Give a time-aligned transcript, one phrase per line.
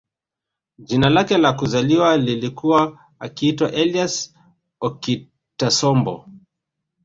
[0.79, 4.35] Jina lake la kuzaliwa lilikuwa akiitwa Elias
[4.81, 6.25] OkitAsombo